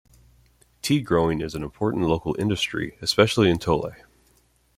Tea 0.81 0.99
growing 0.99 1.41
is 1.41 1.53
an 1.53 1.61
important 1.61 2.07
local 2.07 2.33
industry, 2.39 2.97
especially 3.03 3.51
in 3.51 3.59
Tole. 3.59 3.91